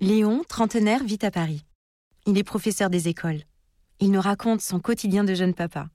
[0.00, 1.64] Léon, trentenaire, vit à Paris.
[2.26, 3.40] Il est professeur des écoles.
[3.98, 5.88] Il nous raconte son quotidien de jeune papa.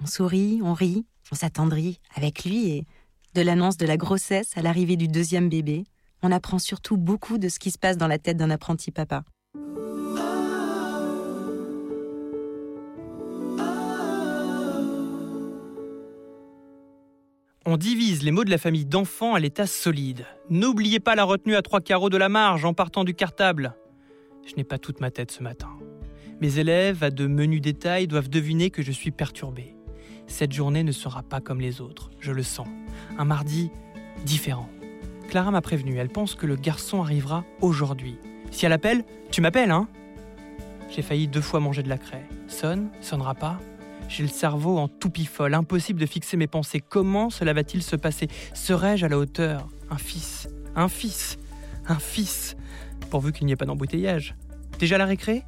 [0.00, 2.86] On sourit, on rit, on s'attendrit avec lui et,
[3.34, 5.84] de l'annonce de la grossesse à l'arrivée du deuxième bébé,
[6.22, 9.24] on apprend surtout beaucoup de ce qui se passe dans la tête d'un apprenti papa.
[17.72, 20.26] On divise les mots de la famille d'enfants à l'état solide.
[20.48, 23.76] N'oubliez pas la retenue à trois carreaux de la marge en partant du cartable.
[24.44, 25.70] Je n'ai pas toute ma tête ce matin.
[26.40, 29.76] Mes élèves, à de menus détails, doivent deviner que je suis perturbé.
[30.26, 32.66] Cette journée ne sera pas comme les autres, je le sens.
[33.18, 33.70] Un mardi
[34.26, 34.68] différent.
[35.28, 38.16] Clara m'a prévenu, elle pense que le garçon arrivera aujourd'hui.
[38.50, 39.86] Si elle appelle, tu m'appelles, hein?
[40.88, 42.26] J'ai failli deux fois manger de la craie.
[42.48, 43.60] Sonne, sonnera pas
[44.10, 46.80] j'ai le cerveau en toupie folle, impossible de fixer mes pensées.
[46.80, 48.26] Comment cela va-t-il se passer?
[48.54, 49.68] Serais-je à la hauteur?
[49.88, 51.38] Un fils Un fils
[51.86, 52.56] Un fils
[53.08, 54.34] Pourvu qu'il n'y ait pas d'embouteillage.
[54.80, 55.44] Déjà la récré?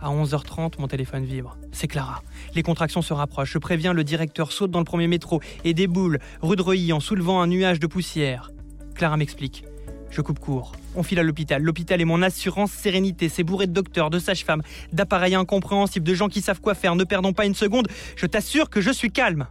[0.00, 1.56] À 11h30, mon téléphone vibre.
[1.70, 2.22] C'est Clara.
[2.54, 3.52] Les contractions se rapprochent.
[3.52, 7.40] Je préviens, le directeur saute dans le premier métro et déboule, rue de en soulevant
[7.40, 8.50] un nuage de poussière.
[8.94, 9.64] Clara m'explique.
[10.10, 10.72] Je coupe court.
[10.96, 11.62] On file à l'hôpital.
[11.62, 13.28] L'hôpital est mon assurance sérénité.
[13.28, 16.96] C'est bourré de docteurs, de sages-femmes, d'appareils incompréhensibles, de gens qui savent quoi faire.
[16.96, 17.88] Ne perdons pas une seconde.
[18.16, 19.46] Je t'assure que je suis calme.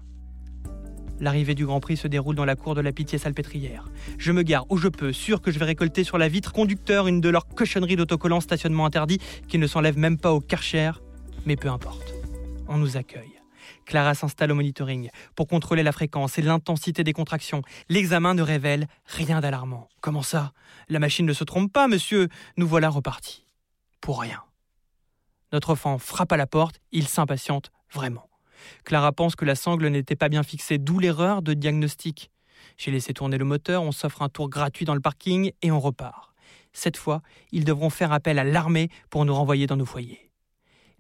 [1.22, 3.90] L'arrivée du Grand Prix se déroule dans la cour de la Pitié-Salpêtrière.
[4.18, 7.08] Je me gare où je peux, sûr que je vais récolter sur la vitre conducteur
[7.08, 10.92] une de leurs cochonneries d'autocollants stationnement interdit qui ne s'enlève même pas au karcher.
[11.46, 12.14] Mais peu importe.
[12.68, 13.39] On nous accueille.
[13.90, 17.64] Clara s'installe au monitoring pour contrôler la fréquence et l'intensité des contractions.
[17.90, 19.90] L'examen ne révèle rien d'alarmant.
[20.00, 20.54] Comment ça?
[20.90, 22.30] La machine ne se trompe pas, monsieur.
[22.56, 23.48] Nous voilà repartis.
[24.00, 24.44] Pour rien.
[25.52, 28.30] Notre enfant frappe à la porte, il s'impatiente vraiment.
[28.84, 32.30] Clara pense que la sangle n'était pas bien fixée, d'où l'erreur de diagnostic.
[32.78, 35.80] J'ai laissé tourner le moteur, on s'offre un tour gratuit dans le parking et on
[35.80, 36.36] repart.
[36.74, 40.30] Cette fois, ils devront faire appel à l'armée pour nous renvoyer dans nos foyers.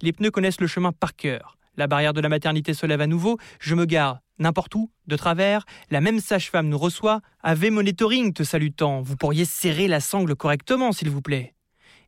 [0.01, 1.58] Les pneus connaissent le chemin par cœur.
[1.78, 5.16] La barrière de la maternité se lève à nouveau, je me gare n'importe où, de
[5.16, 7.22] travers, la même sage-femme nous reçoit.
[7.44, 11.53] Ave monitoring te salutant, vous pourriez serrer la sangle correctement, s'il vous plaît.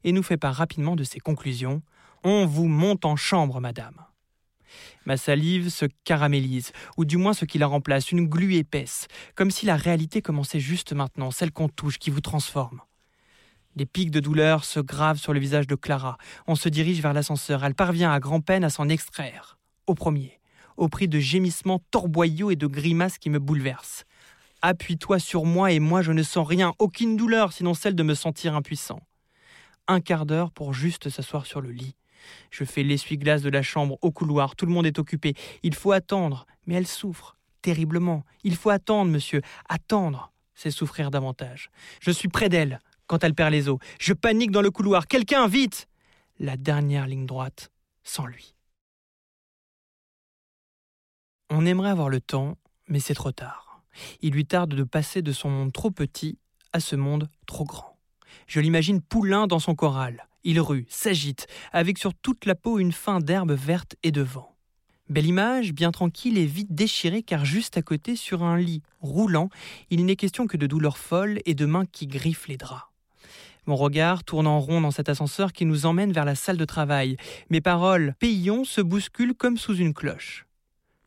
[0.04, 1.84] Et nous fait part rapidement de ses conclusions.
[2.24, 4.06] On vous monte en chambre, madame.
[5.06, 9.52] Ma salive se caramélise, ou du moins ce qui la remplace, une glu épaisse, comme
[9.52, 12.82] si la réalité commençait juste maintenant, celle qu'on touche, qui vous transforme.
[13.76, 16.18] Des pics de douleur se gravent sur le visage de Clara.
[16.48, 17.64] On se dirige vers l'ascenseur.
[17.64, 20.40] Elle parvient à grand-peine à s'en extraire au premier,
[20.78, 24.06] au prix de gémissements torboyaux et de grimaces qui me bouleversent.
[24.62, 28.14] Appuie-toi sur moi et moi je ne sens rien, aucune douleur sinon celle de me
[28.14, 29.00] sentir impuissant.
[29.88, 31.96] Un quart d'heure pour juste s'asseoir sur le lit.
[32.52, 35.34] Je fais l'essuie-glace de la chambre au couloir, tout le monde est occupé.
[35.64, 38.24] Il faut attendre, mais elle souffre terriblement.
[38.44, 41.72] Il faut attendre, monsieur, attendre, c'est souffrir davantage.
[42.00, 42.80] Je suis près d'elle
[43.12, 43.78] quand elle perd les os.
[44.00, 45.06] Je panique dans le couloir.
[45.06, 45.90] Quelqu'un, vite
[46.40, 47.70] La dernière ligne droite,
[48.04, 48.56] sans lui.
[51.50, 52.58] On aimerait avoir le temps,
[52.88, 53.84] mais c'est trop tard.
[54.22, 56.38] Il lui tarde de passer de son monde trop petit
[56.72, 57.98] à ce monde trop grand.
[58.48, 60.30] Je l'imagine poulain dans son corral.
[60.46, 64.56] Il rue, s'agite, avec sur toute la peau une fin d'herbe verte et de vent.
[65.10, 69.50] Belle image, bien tranquille et vite déchirée car juste à côté, sur un lit roulant,
[69.90, 72.91] il n'est question que de douleurs folles et de mains qui griffent les draps.
[73.68, 76.66] Mon regard tourne en rond dans cet ascenseur qui nous emmène vers la salle de
[76.66, 77.18] travail.
[77.50, 80.46] Mes paroles payons se bousculent comme sous une cloche.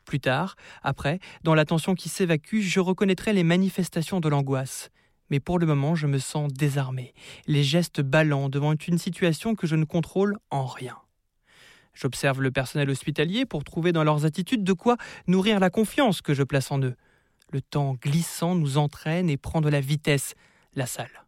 [0.05, 4.91] Plus tard, après, dans l'attention qui s'évacue, je reconnaîtrai les manifestations de l'angoisse.
[5.31, 7.15] Mais pour le moment, je me sens désarmé,
[7.47, 10.97] les gestes ballants devant une situation que je ne contrôle en rien.
[11.95, 14.97] J'observe le personnel hospitalier pour trouver dans leurs attitudes de quoi
[15.27, 16.97] nourrir la confiance que je place en eux.
[17.53, 20.35] Le temps glissant nous entraîne et prend de la vitesse.
[20.75, 21.24] La salle.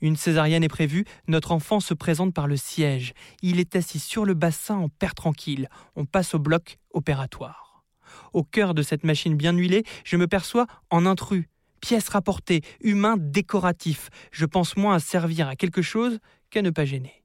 [0.00, 3.12] Une césarienne est prévue, notre enfant se présente par le siège.
[3.42, 5.68] Il est assis sur le bassin en père tranquille.
[5.96, 7.84] On passe au bloc opératoire.
[8.32, 11.46] Au cœur de cette machine bien huilée, je me perçois en intrus,
[11.80, 14.10] pièce rapportée, humain décoratif.
[14.30, 16.18] Je pense moins à servir à quelque chose
[16.50, 17.22] qu'à ne pas gêner.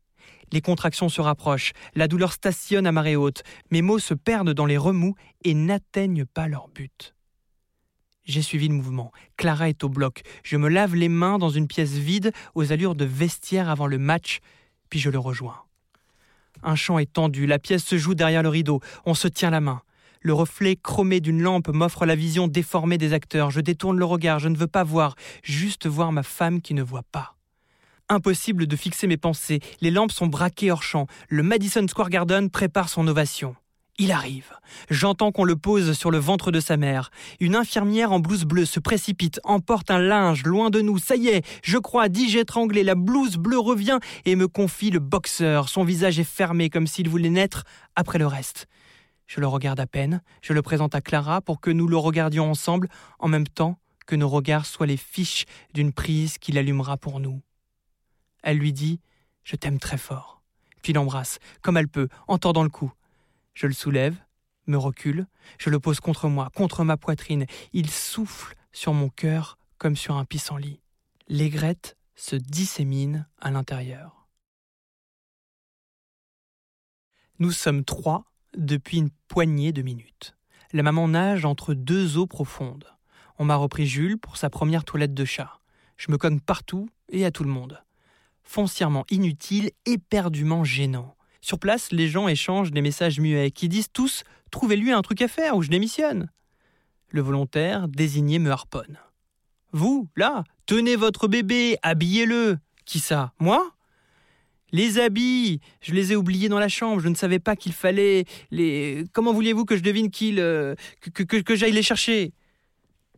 [0.54, 4.66] Les contractions se rapprochent, la douleur stationne à marée haute, mes mots se perdent dans
[4.66, 7.17] les remous et n'atteignent pas leur but.
[8.28, 9.14] J'ai suivi le mouvement.
[9.38, 10.22] Clara est au bloc.
[10.44, 13.98] Je me lave les mains dans une pièce vide aux allures de vestiaire avant le
[13.98, 14.40] match,
[14.90, 15.62] puis je le rejoins.
[16.62, 19.62] Un chant est tendu, la pièce se joue derrière le rideau, on se tient la
[19.62, 19.82] main.
[20.22, 23.50] Le reflet chromé d'une lampe m'offre la vision déformée des acteurs.
[23.50, 26.84] Je détourne le regard, je ne veux pas voir, juste voir ma femme qui ne
[26.84, 27.36] voit pas.
[28.10, 31.08] Impossible de fixer mes pensées, les lampes sont braquées hors champ.
[31.30, 33.56] Le Madison Square Garden prépare son ovation.
[34.00, 34.54] Il arrive.
[34.92, 37.10] J'entends qu'on le pose sur le ventre de sa mère.
[37.40, 41.00] Une infirmière en blouse bleue se précipite, emporte un linge loin de nous.
[41.00, 42.84] Ça y est, je crois, dis-je étranglé.
[42.84, 45.68] La blouse bleue revient et me confie le boxeur.
[45.68, 47.64] Son visage est fermé comme s'il voulait naître
[47.96, 48.68] après le reste.
[49.26, 52.50] Je le regarde à peine, je le présente à Clara pour que nous le regardions
[52.50, 57.20] ensemble, en même temps que nos regards soient les fiches d'une prise qu'il allumera pour
[57.20, 57.42] nous.
[58.44, 59.02] Elle lui dit
[59.44, 60.44] Je t'aime très fort.
[60.84, 62.92] Puis l'embrasse, comme elle peut, en tordant le cou.
[63.57, 64.15] Je le soulève,
[64.68, 65.25] me recule,
[65.57, 67.48] je le pose contre moi, contre ma poitrine.
[67.74, 70.80] Il souffle sur mon cœur comme sur un pissenlit.
[71.27, 74.27] L'aigrette se dissémine à l'intérieur.
[77.39, 78.25] Nous sommes trois
[78.56, 80.36] depuis une poignée de minutes.
[80.71, 82.86] La maman nage entre deux eaux profondes.
[83.39, 85.62] On m'a repris Jules pour sa première toilette de chat.
[85.98, 87.83] Je me cogne partout et à tout le monde.
[88.44, 91.17] Foncièrement inutile, éperdument gênant.
[91.42, 95.28] Sur place, les gens échangent des messages muets qui disent tous Trouvez-lui un truc à
[95.28, 96.30] faire ou je démissionne.
[97.10, 99.00] Le volontaire désigné me harponne.
[99.72, 102.57] Vous, là, tenez votre bébé, habillez-le.
[102.86, 103.72] Qui ça Moi?
[104.74, 108.25] Les habits, je les ai oubliés dans la chambre, je ne savais pas qu'il fallait
[108.51, 109.06] les.
[109.13, 110.40] Comment vouliez-vous que je devine qu'il.
[110.40, 110.75] Euh,
[111.13, 112.33] que, que, j'aille les chercher?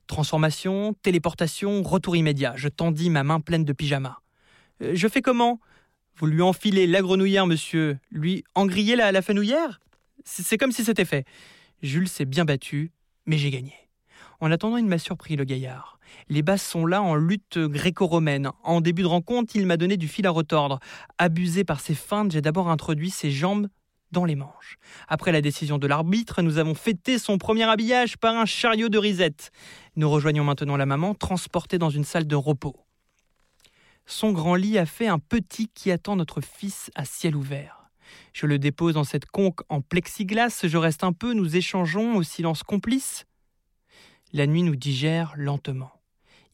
[0.06, 2.54] Transformation, téléportation, retour immédiat.
[2.56, 4.22] Je tendis ma main pleine de pyjama.
[4.84, 5.60] Euh, je fais comment?
[6.20, 9.80] Vous lui enfilez la grenouillère, monsieur, lui engrillez la, la fenouillère?
[10.26, 11.26] C'est comme si c'était fait.
[11.82, 12.92] Jules s'est bien battu,
[13.26, 13.74] mais j'ai gagné.
[14.42, 15.98] En attendant, il m'a surpris, le gaillard.
[16.28, 18.50] Les basses sont là en lutte gréco-romaine.
[18.64, 20.80] En début de rencontre, il m'a donné du fil à retordre.
[21.18, 23.70] Abusé par ses feintes, j'ai d'abord introduit ses jambes
[24.12, 24.78] dans les manches.
[25.08, 28.98] Après la décision de l'arbitre, nous avons fêté son premier habillage par un chariot de
[28.98, 29.52] risette.
[29.96, 32.76] Nous rejoignons maintenant la maman, transportée dans une salle de repos.
[34.10, 37.92] Son grand lit a fait un petit qui attend notre fils à ciel ouvert.
[38.34, 42.24] Je le dépose dans cette conque en plexiglas, je reste un peu, nous échangeons au
[42.24, 43.28] silence complice.
[44.34, 45.92] La nuit nous digère lentement.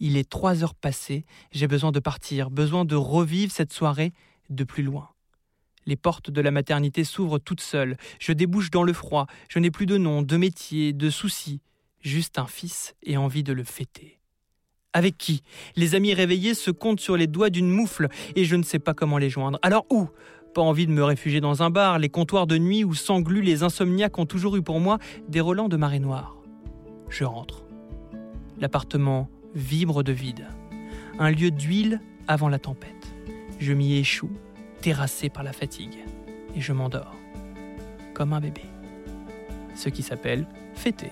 [0.01, 4.11] Il est trois heures passées, j'ai besoin de partir, besoin de revivre cette soirée
[4.49, 5.11] de plus loin.
[5.85, 9.71] Les portes de la maternité s'ouvrent toutes seules, je débouche dans le froid, je n'ai
[9.71, 11.61] plus de nom, de métier, de soucis,
[12.01, 14.19] juste un fils et envie de le fêter.
[14.95, 15.43] Avec qui?
[15.75, 18.07] Les amis réveillés se comptent sur les doigts d'une moufle
[18.37, 19.59] et je ne sais pas comment les joindre.
[19.61, 20.07] Alors où?
[20.53, 23.61] Pas envie de me réfugier dans un bar, les comptoirs de nuit où s'engluent les
[23.61, 26.37] insomniaques ont toujours eu pour moi des relents de marée noire.
[27.09, 27.65] Je rentre.
[28.57, 30.47] L'appartement vibre de vide.
[31.19, 31.99] Un lieu d'huile
[32.29, 33.13] avant la tempête.
[33.59, 34.31] Je m'y échoue,
[34.79, 35.97] terrassé par la fatigue,
[36.55, 37.13] et je m'endors,
[38.13, 38.61] comme un bébé.
[39.75, 41.11] Ce qui s'appelle fêter.